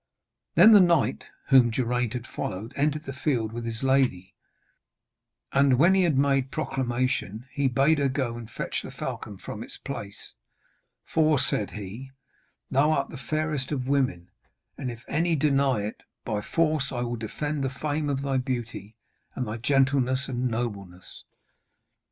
Then 0.55 0.73
the 0.73 0.79
knight 0.79 1.25
whom 1.49 1.69
Geraint 1.69 2.13
had 2.13 2.25
followed 2.25 2.73
entered 2.75 3.03
the 3.03 3.13
field 3.13 3.51
with 3.51 3.65
his 3.65 3.83
lady, 3.83 4.33
and 5.53 5.77
when 5.77 5.93
he 5.93 6.01
had 6.01 6.17
made 6.17 6.49
proclamation, 6.49 7.45
he 7.51 7.67
bade 7.67 7.99
her 7.99 8.09
go 8.09 8.35
and 8.35 8.49
fetch 8.49 8.81
the 8.81 8.89
falcon 8.89 9.37
from 9.37 9.61
its 9.61 9.77
place, 9.77 10.33
'for,' 11.05 11.37
said 11.37 11.69
he, 11.73 12.09
'thou 12.71 12.89
art 12.91 13.09
the 13.09 13.17
fairest 13.17 13.71
of 13.71 13.87
women, 13.87 14.29
and, 14.75 14.89
if 14.89 15.05
any 15.07 15.35
deny 15.35 15.81
it, 15.83 16.01
by 16.25 16.41
force 16.41 16.89
will 16.89 17.13
I 17.13 17.19
defend 17.19 17.63
the 17.63 17.69
fame 17.69 18.09
of 18.09 18.23
thy 18.23 18.37
beauty 18.37 18.95
and 19.35 19.47
thy 19.47 19.57
gentleness 19.57 20.27
and 20.27 20.47
nobleness.' 20.47 21.25